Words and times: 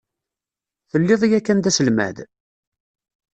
Telliḍ 0.89 1.21
yakan 1.31 1.59
d 1.63 1.65
aselmad? 1.69 2.17